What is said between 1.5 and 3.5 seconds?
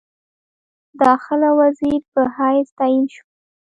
وزیر په حیث تعین شول.